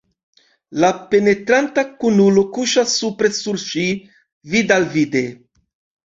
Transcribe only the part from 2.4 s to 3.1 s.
kuŝas